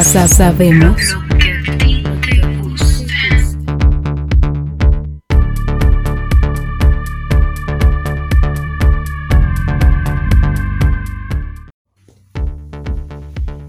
[0.00, 0.96] sabemos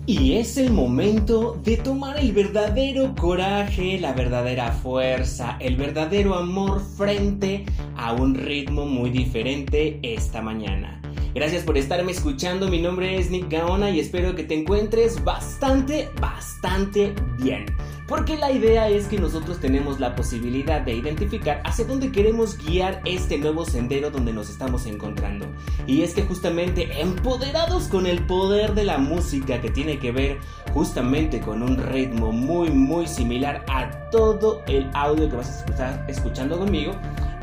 [0.05, 6.82] Y es el momento de tomar el verdadero coraje, la verdadera fuerza, el verdadero amor
[6.82, 7.65] frente
[7.97, 11.03] a un ritmo muy diferente esta mañana.
[11.33, 16.11] Gracias por estarme escuchando, mi nombre es Nick Gaona y espero que te encuentres bastante,
[16.21, 17.65] bastante bien.
[18.07, 23.01] Porque la idea es que nosotros tenemos la posibilidad de identificar hacia dónde queremos guiar
[23.06, 25.47] este nuevo sendero donde nos estamos encontrando.
[25.87, 30.37] Y es que justamente empoderados con el poder de la música que tiene que ver
[30.73, 36.06] justamente con un ritmo muy muy similar a todo el audio que vas a estar
[36.08, 36.94] escuchando conmigo,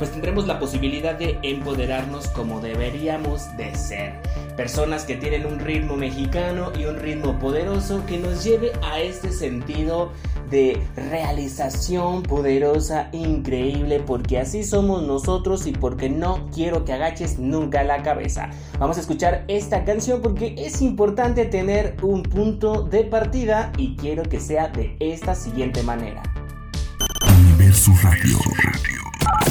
[0.01, 4.15] pues tendremos la posibilidad de empoderarnos como deberíamos de ser.
[4.57, 9.31] Personas que tienen un ritmo mexicano y un ritmo poderoso que nos lleve a este
[9.31, 10.11] sentido
[10.49, 17.85] de realización poderosa, increíble, porque así somos nosotros y porque no quiero que agaches nunca
[17.85, 18.49] la cabeza.
[18.79, 24.23] Vamos a escuchar esta canción porque es importante tener un punto de partida y quiero
[24.23, 26.23] que sea de esta siguiente manera.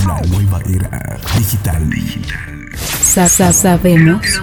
[0.07, 1.89] La nueva era digital.
[3.01, 4.41] Sa sabemos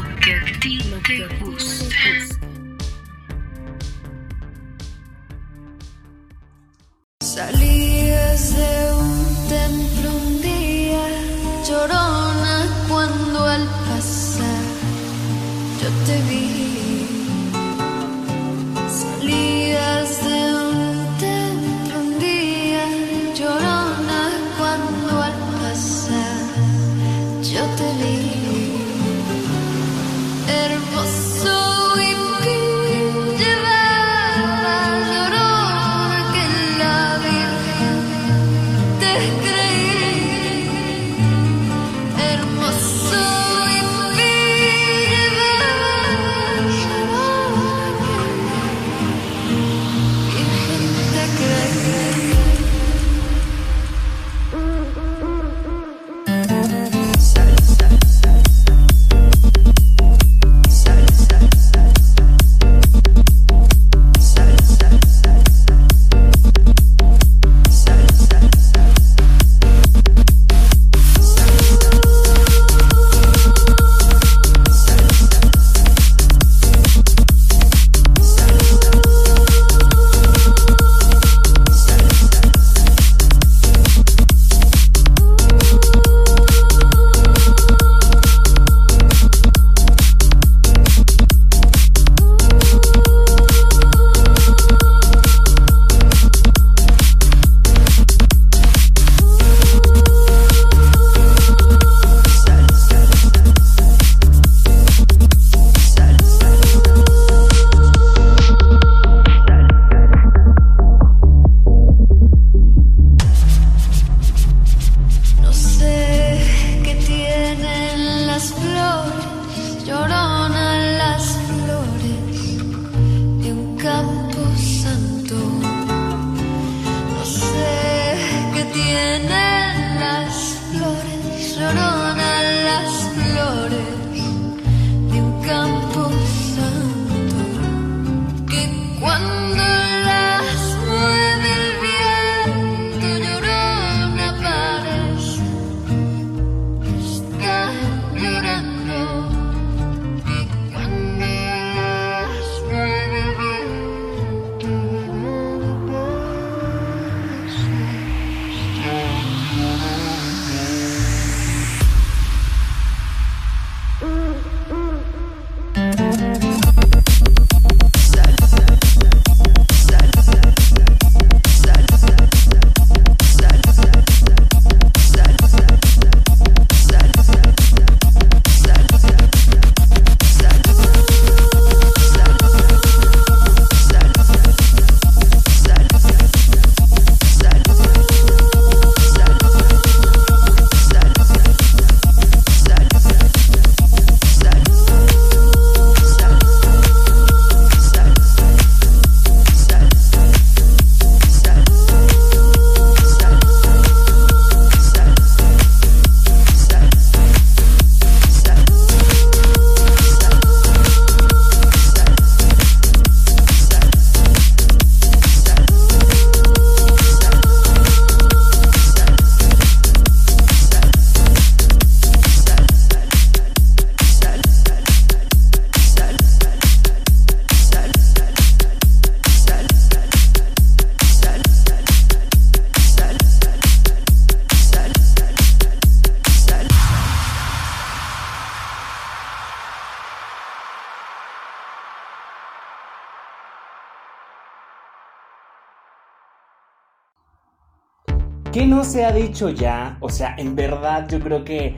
[248.57, 249.99] ¿Qué no se ha dicho ya?
[250.01, 251.77] O sea, en verdad yo creo que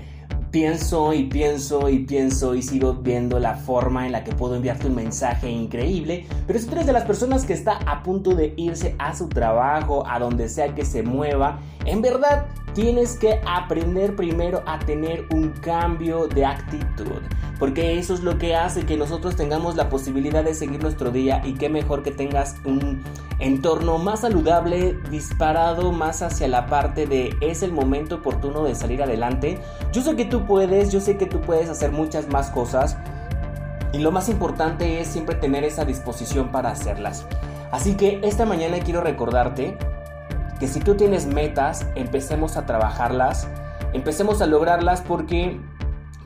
[0.50, 4.86] pienso y pienso y pienso y sigo viendo la forma en la que puedo enviarte
[4.86, 6.26] un mensaje increíble.
[6.46, 9.28] Pero si tú eres de las personas que está a punto de irse a su
[9.28, 15.26] trabajo, a donde sea que se mueva, en verdad tienes que aprender primero a tener
[15.32, 17.22] un cambio de actitud.
[17.58, 21.42] Porque eso es lo que hace que nosotros tengamos la posibilidad de seguir nuestro día
[21.44, 23.02] y qué mejor que tengas un
[23.40, 29.02] entorno más saludable, disparado más hacia la parte de es el momento oportuno de salir
[29.02, 29.58] adelante.
[29.92, 32.96] Yo sé que tú puedes, yo sé que tú puedes hacer muchas más cosas.
[33.92, 37.26] Y lo más importante es siempre tener esa disposición para hacerlas.
[37.70, 39.76] Así que esta mañana quiero recordarte
[40.58, 43.48] que si tú tienes metas, empecemos a trabajarlas,
[43.92, 45.60] empecemos a lograrlas porque,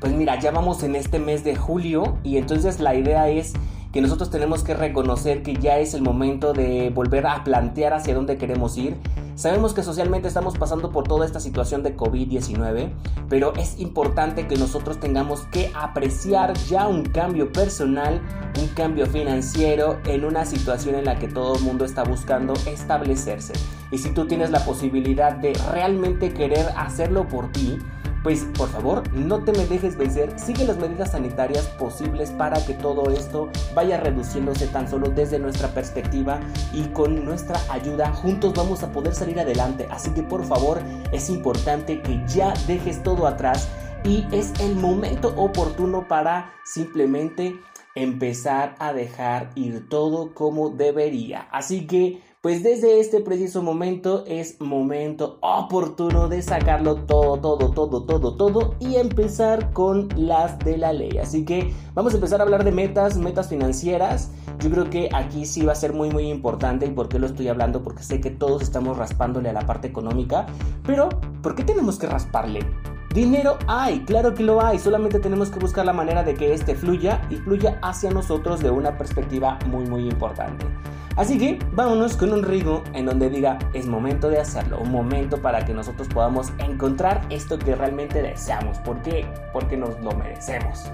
[0.00, 3.52] pues mira, ya vamos en este mes de julio y entonces la idea es
[3.92, 8.14] que nosotros tenemos que reconocer que ya es el momento de volver a plantear hacia
[8.14, 8.96] dónde queremos ir.
[9.34, 12.90] Sabemos que socialmente estamos pasando por toda esta situación de COVID-19,
[13.28, 18.20] pero es importante que nosotros tengamos que apreciar ya un cambio personal,
[18.60, 23.52] un cambio financiero en una situación en la que todo el mundo está buscando establecerse.
[23.90, 27.78] Y si tú tienes la posibilidad de realmente querer hacerlo por ti,
[28.22, 32.74] pues por favor no te me dejes vencer, sigue las medidas sanitarias posibles para que
[32.74, 36.40] todo esto vaya reduciéndose tan solo desde nuestra perspectiva
[36.72, 39.88] y con nuestra ayuda juntos vamos a poder salir adelante.
[39.90, 40.80] Así que por favor
[41.12, 43.68] es importante que ya dejes todo atrás
[44.04, 47.60] y es el momento oportuno para simplemente
[47.94, 51.48] empezar a dejar ir todo como debería.
[51.50, 58.02] Así que pues desde este preciso momento es momento oportuno de sacarlo todo, todo, todo,
[58.02, 61.18] todo, todo y empezar con las de la ley.
[61.18, 64.32] Así que vamos a empezar a hablar de metas, metas financieras.
[64.58, 66.84] Yo creo que aquí sí va a ser muy, muy importante.
[66.84, 67.84] ¿Y por qué lo estoy hablando?
[67.84, 70.46] Porque sé que todos estamos raspándole a la parte económica.
[70.84, 71.10] Pero,
[71.42, 72.66] ¿por qué tenemos que rasparle?
[73.12, 76.74] Dinero hay, claro que lo hay, solamente tenemos que buscar la manera de que este
[76.74, 80.64] fluya y fluya hacia nosotros de una perspectiva muy muy importante.
[81.16, 85.42] Así que vámonos con un ritmo en donde diga es momento de hacerlo, un momento
[85.42, 88.78] para que nosotros podamos encontrar esto que realmente deseamos.
[88.78, 89.26] ¿Por qué?
[89.52, 90.84] Porque nos lo merecemos.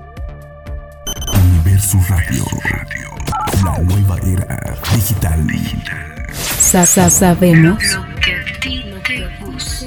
[1.52, 2.44] Universo Radio.
[3.64, 5.46] La nueva era digital.
[6.32, 7.80] Sa- sa- sabemos.
[7.94, 9.86] Lo que a ti te gusta.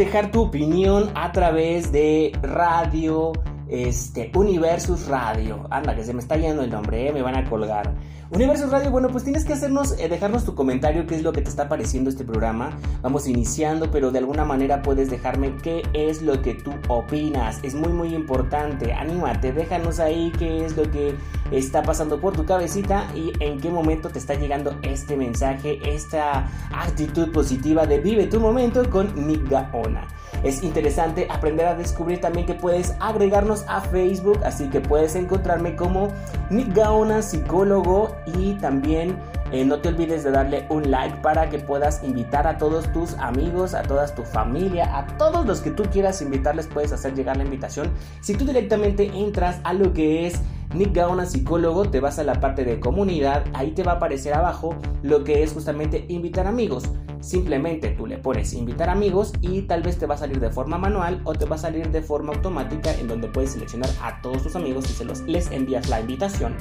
[0.00, 3.32] Dejar tu opinión a través de radio,
[3.68, 5.66] este, Universus Radio.
[5.70, 7.12] Anda, que se me está yendo el nombre, ¿eh?
[7.12, 7.92] me van a colgar.
[8.32, 11.42] Universus Radio, bueno, pues tienes que hacernos, eh, dejarnos tu comentario, qué es lo que
[11.42, 12.78] te está pareciendo este programa.
[13.02, 17.58] Vamos iniciando, pero de alguna manera puedes dejarme qué es lo que tú opinas.
[17.64, 18.92] Es muy, muy importante.
[18.92, 21.16] Anímate, déjanos ahí qué es lo que
[21.50, 26.48] está pasando por tu cabecita y en qué momento te está llegando este mensaje, esta
[26.72, 30.06] actitud positiva de vive tu momento con Nick Gaona.
[30.44, 35.76] Es interesante aprender a descubrir también que puedes agregarnos a Facebook, así que puedes encontrarme
[35.76, 36.12] como
[36.48, 39.16] Nick Gaona, psicólogo y también
[39.52, 43.14] eh, no te olvides de darle un like para que puedas invitar a todos tus
[43.14, 47.36] amigos, a toda tu familia, a todos los que tú quieras invitarles, puedes hacer llegar
[47.36, 47.90] la invitación.
[48.20, 50.40] Si tú directamente entras a lo que es
[50.74, 54.34] Nick Gaona psicólogo, te vas a la parte de comunidad, ahí te va a aparecer
[54.34, 56.84] abajo lo que es justamente invitar amigos.
[57.20, 60.78] Simplemente tú le pones invitar amigos y tal vez te va a salir de forma
[60.78, 64.42] manual o te va a salir de forma automática en donde puedes seleccionar a todos
[64.42, 66.54] tus amigos y se los les envías la invitación.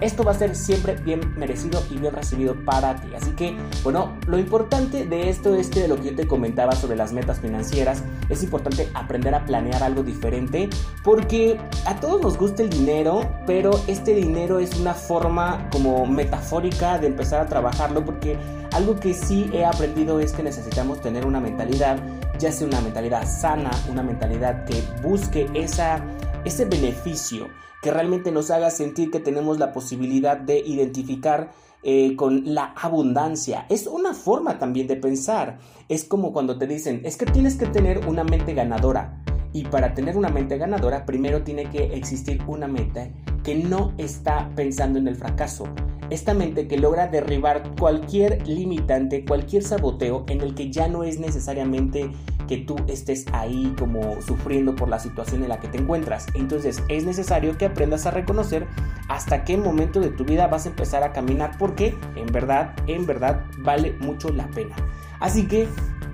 [0.00, 3.08] Esto va a ser siempre bien merecido y bien recibido para ti.
[3.14, 6.72] Así que, bueno, lo importante de esto es que de lo que yo te comentaba
[6.72, 10.70] sobre las metas financieras, es importante aprender a planear algo diferente
[11.04, 16.98] porque a todos nos gusta el dinero, pero este dinero es una forma como metafórica
[16.98, 18.36] de empezar a trabajarlo porque
[18.72, 21.98] algo que sí he aprendido es que necesitamos tener una mentalidad,
[22.38, 26.04] ya sea una mentalidad sana, una mentalidad que busque esa,
[26.44, 27.48] ese beneficio,
[27.80, 31.50] que realmente nos haga sentir que tenemos la posibilidad de identificar
[31.82, 33.64] eh, con la abundancia.
[33.70, 35.58] Es una forma también de pensar.
[35.88, 39.22] Es como cuando te dicen, es que tienes que tener una mente ganadora.
[39.58, 43.10] Y para tener una mente ganadora, primero tiene que existir una mente
[43.42, 45.64] que no está pensando en el fracaso.
[46.10, 51.18] Esta mente que logra derribar cualquier limitante, cualquier saboteo en el que ya no es
[51.18, 52.08] necesariamente
[52.46, 56.28] que tú estés ahí como sufriendo por la situación en la que te encuentras.
[56.34, 58.64] Entonces es necesario que aprendas a reconocer
[59.08, 63.06] hasta qué momento de tu vida vas a empezar a caminar porque en verdad, en
[63.06, 64.76] verdad vale mucho la pena.
[65.18, 65.66] Así que,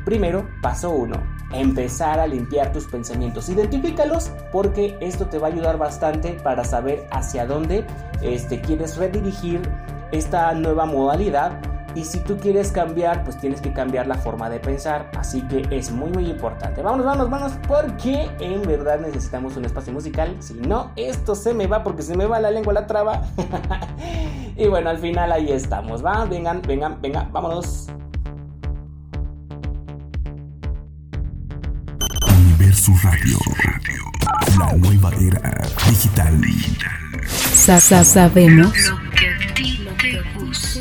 [0.06, 3.48] primero, paso uno, empezar a limpiar tus pensamientos.
[3.48, 7.84] Identifícalos porque esto te va a ayudar bastante para saber hacia dónde
[8.22, 9.60] este, quieres redirigir
[10.12, 11.52] esta nueva modalidad.
[11.94, 15.08] Y si tú quieres cambiar, pues tienes que cambiar la forma de pensar.
[15.16, 16.82] Así que es muy, muy importante.
[16.82, 20.34] Vámonos, vámonos, vámonos, porque en verdad necesitamos un espacio musical.
[20.40, 23.22] Si no, esto se me va porque se me va la lengua, la traba.
[24.56, 26.04] y bueno, al final ahí estamos.
[26.04, 27.88] Va, vengan, vengan, vengan, vámonos.
[32.74, 33.38] Universo Radio.
[34.58, 36.40] La nueva era digital.
[37.54, 38.74] Sa- sa- sabemos.
[38.88, 40.80] Lo que a ti te gusta.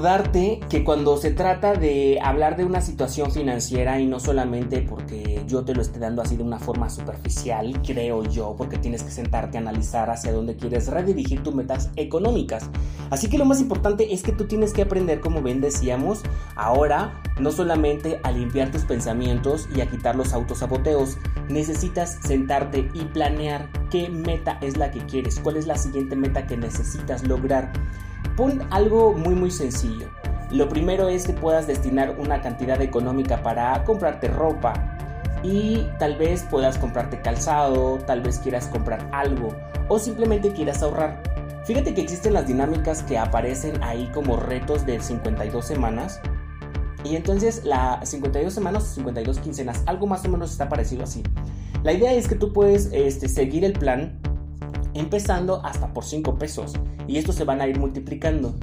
[0.00, 5.42] Recordarte que cuando se trata de hablar de una situación financiera y no solamente porque
[5.46, 9.10] yo te lo esté dando así de una forma superficial, creo yo, porque tienes que
[9.10, 12.70] sentarte a analizar hacia dónde quieres redirigir tus metas económicas.
[13.10, 16.22] Así que lo más importante es que tú tienes que aprender, como bien decíamos,
[16.56, 21.18] ahora no solamente a limpiar tus pensamientos y a quitar los autosaboteos,
[21.50, 26.46] necesitas sentarte y planear qué meta es la que quieres, cuál es la siguiente meta
[26.46, 27.70] que necesitas lograr.
[28.40, 30.08] Pon algo muy muy sencillo.
[30.50, 34.72] Lo primero es que puedas destinar una cantidad económica para comprarte ropa
[35.42, 39.54] y tal vez puedas comprarte calzado, tal vez quieras comprar algo
[39.88, 41.22] o simplemente quieras ahorrar.
[41.66, 46.18] Fíjate que existen las dinámicas que aparecen ahí como retos de 52 semanas.
[47.04, 51.22] Y entonces la 52 semanas o 52 quincenas, algo más o menos está parecido así.
[51.82, 54.18] La idea es que tú puedes este, seguir el plan
[54.94, 56.74] empezando hasta por 5 pesos
[57.06, 58.54] y estos se van a ir multiplicando.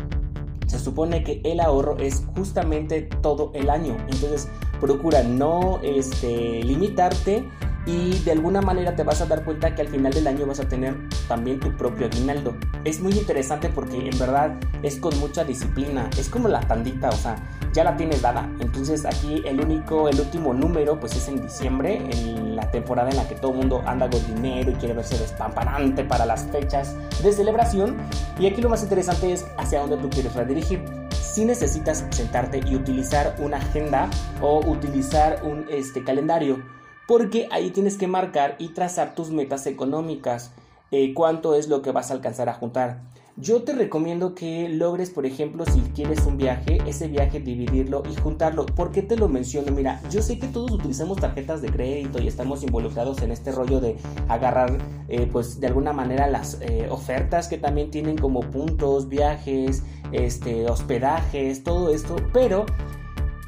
[0.67, 4.49] Se supone que el ahorro es justamente todo el año, entonces
[4.81, 7.45] procura no este, limitarte
[7.87, 10.59] y de alguna manera te vas a dar cuenta que al final del año vas
[10.59, 10.93] a tener
[11.29, 12.53] también tu propio aguinaldo.
[12.83, 17.15] Es muy interesante porque en verdad es con mucha disciplina, es como la tandita, o
[17.15, 17.37] sea,
[17.77, 18.49] ya la tienes dada.
[18.59, 23.17] Entonces aquí el único, el último número pues es en diciembre, en la temporada en
[23.17, 26.95] la que todo el mundo anda con dinero y quiere verse despamparante para las fechas
[27.21, 27.95] de celebración.
[28.39, 30.83] Y aquí lo más interesante es hacia dónde tú quieres redirigir.
[31.11, 34.09] Si necesitas sentarte y utilizar una agenda
[34.41, 36.63] o utilizar un este, calendario,
[37.07, 40.51] porque ahí tienes que marcar y trazar tus metas económicas,
[40.89, 43.01] eh, cuánto es lo que vas a alcanzar a juntar.
[43.39, 48.15] Yo te recomiendo que logres, por ejemplo, si quieres un viaje, ese viaje dividirlo y
[48.15, 48.65] juntarlo.
[48.65, 49.71] ¿Por qué te lo menciono?
[49.71, 53.79] Mira, yo sé que todos utilizamos tarjetas de crédito y estamos involucrados en este rollo
[53.79, 53.95] de
[54.27, 59.83] agarrar, eh, pues de alguna manera las eh, ofertas que también tienen como puntos, viajes,
[60.11, 62.15] este, hospedajes, todo esto.
[62.33, 62.65] Pero,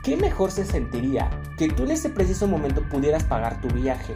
[0.04, 4.14] ¿qué mejor se sentiría que tú en ese preciso momento pudieras pagar tu viaje?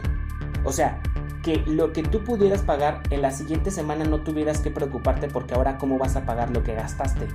[0.64, 1.00] O sea,
[1.42, 5.54] que lo que tú pudieras pagar en la siguiente semana no tuvieras que preocuparte porque
[5.54, 7.28] ahora cómo vas a pagar lo que gastaste.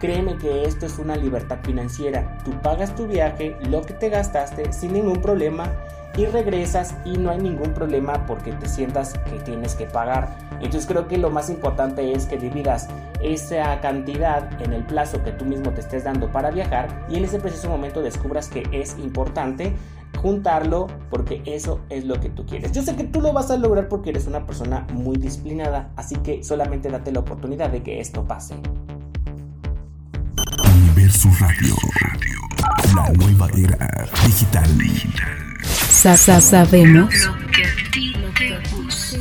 [0.00, 2.36] Créeme que esto es una libertad financiera.
[2.44, 5.72] Tú pagas tu viaje, lo que te gastaste sin ningún problema
[6.16, 10.36] y regresas y no hay ningún problema porque te sientas que tienes que pagar.
[10.56, 12.88] Entonces creo que lo más importante es que dividas
[13.22, 17.24] esa cantidad en el plazo que tú mismo te estés dando para viajar y en
[17.24, 19.72] ese preciso momento descubras que es importante
[20.24, 22.72] juntarlo porque eso es lo que tú quieres.
[22.72, 26.16] Yo sé que tú lo vas a lograr porque eres una persona muy disciplinada, así
[26.16, 28.54] que solamente date la oportunidad de que esto pase.
[30.82, 31.74] Universo Radio.
[32.96, 34.68] La nueva era digital.
[35.62, 37.12] Sa- sa- sabemos.
[37.26, 39.18] Lo que a ti te gusta.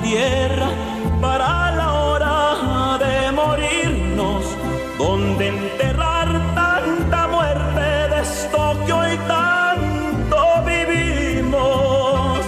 [0.00, 0.70] Tierra
[1.20, 4.44] para la hora de morirnos.
[4.98, 12.40] Donde enterrar tanta muerte de esto que hoy tanto vivimos.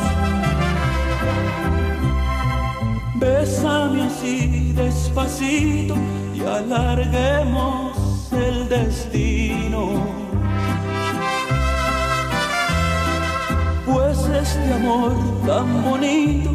[3.17, 5.95] Bésame así despacito
[6.35, 10.05] y alarguemos el destino.
[13.87, 15.13] Pues este amor
[15.47, 16.54] tan bonito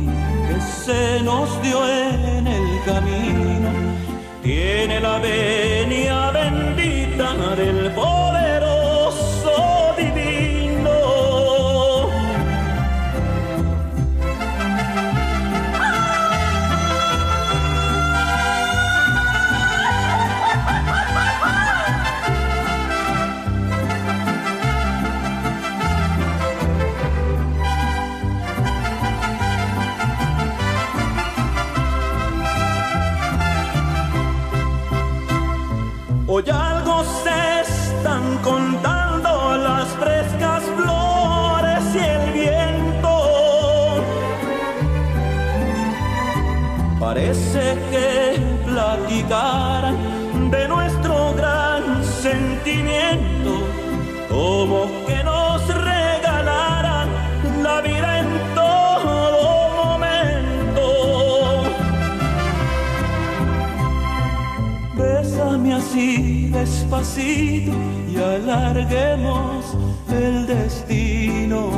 [0.90, 3.70] se nos dio en el camino
[4.42, 5.89] tiene la venia
[68.24, 69.76] alarguemos
[70.12, 71.70] el destino.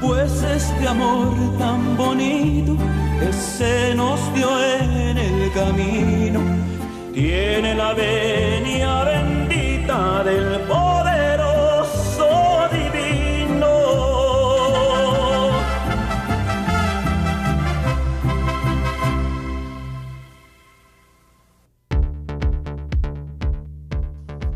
[0.00, 2.76] Pues este amor tan bonito
[3.20, 4.48] que se nos dio
[4.80, 6.40] en el camino
[7.12, 10.97] tiene la venia bendita del poderoso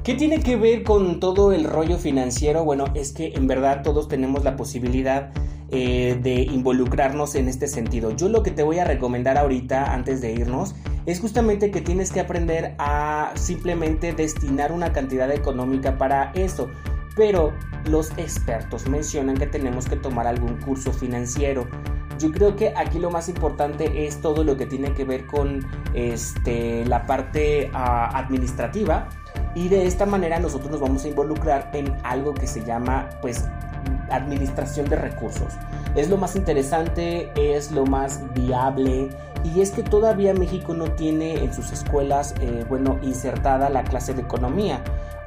[0.04, 2.64] ¿Qué tiene que ver con todo el rollo financiero?
[2.64, 5.30] Bueno, es que en verdad todos tenemos la posibilidad
[5.70, 8.10] eh, de involucrarnos en este sentido.
[8.10, 10.74] Yo lo que te voy a recomendar ahorita, antes de irnos,
[11.06, 16.68] es justamente que tienes que aprender a simplemente destinar una cantidad económica para eso.
[17.14, 17.52] Pero
[17.88, 21.68] los expertos mencionan que tenemos que tomar algún curso financiero.
[22.18, 25.64] Yo creo que aquí lo más importante es todo lo que tiene que ver con
[25.94, 29.08] este, la parte ah, administrativa
[29.54, 33.44] y de esta manera nosotros nos vamos a involucrar en algo que se llama pues
[34.10, 35.54] administración de recursos.
[35.94, 39.10] Es lo más interesante, es lo más viable
[39.44, 44.14] y es que todavía México no tiene en sus escuelas, eh, bueno, insertada la clase
[44.14, 44.82] de economía.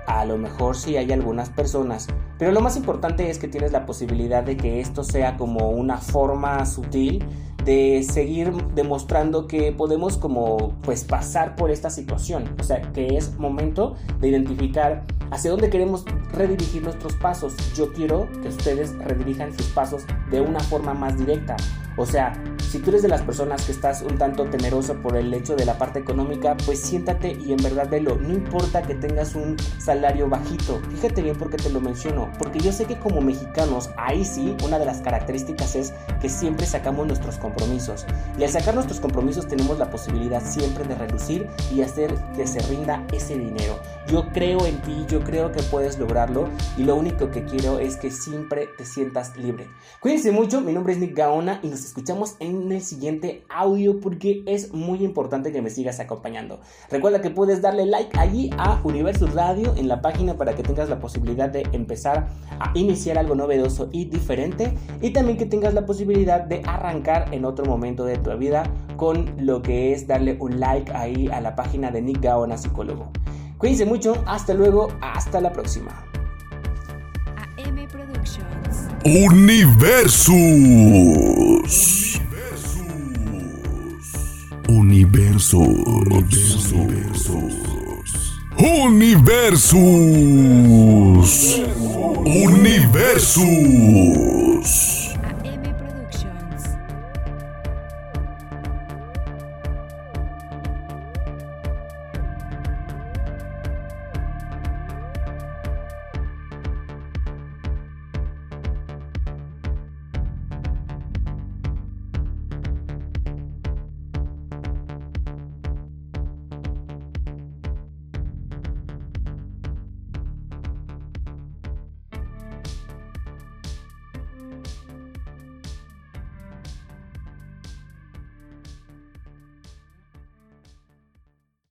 [0.08, 3.86] A lo mejor sí hay algunas personas, pero lo más importante es que tienes la
[3.86, 7.26] posibilidad de que esto sea como una forma sutil
[7.66, 13.38] de seguir demostrando que podemos como pues pasar por esta situación, o sea, que es
[13.40, 17.56] momento de identificar hacia dónde queremos redirigir nuestros pasos.
[17.76, 21.56] Yo quiero que ustedes redirijan sus pasos de una forma más directa.
[21.98, 22.34] O sea,
[22.70, 25.66] si tú eres de las personas que estás un tanto temeroso por el hecho de
[25.66, 28.18] la parte económica, pues siéntate y en verdad velo.
[28.20, 30.82] No importa que tengas un salario bajito.
[30.92, 32.32] Fíjate bien por qué te lo menciono.
[32.38, 36.66] Porque yo sé que como mexicanos, ahí sí, una de las características es que siempre
[36.66, 38.06] sacamos nuestros compromisos.
[38.38, 42.60] Y al sacar nuestros compromisos tenemos la posibilidad siempre de reducir y hacer que se
[42.60, 43.80] rinda ese dinero.
[44.08, 47.98] Yo creo en ti, yo creo que puedes lograrlo y lo único que quiero es
[47.98, 49.68] que siempre te sientas libre.
[50.00, 54.44] Cuídense mucho, mi nombre es Nick Gaona y nos escuchamos en el siguiente audio porque
[54.46, 56.60] es muy importante que me sigas acompañando.
[56.90, 60.90] Recuerda que puedes darle like allí a Universo Radio en la página para que tengas
[60.90, 62.28] la posibilidad de empezar
[62.60, 67.46] a iniciar algo novedoso y diferente y también que tengas la posibilidad de arrancar en
[67.46, 68.64] otro momento de tu vida
[68.98, 73.12] con lo que es darle un like ahí a la página de Nick Gaona Psicólogo.
[73.58, 76.06] Cuídense mucho, hasta luego, hasta la próxima.
[77.58, 78.90] AM Productions.
[79.06, 80.26] Universus.
[85.54, 87.36] Universos.
[88.58, 89.76] Universos.
[92.26, 93.46] Universos.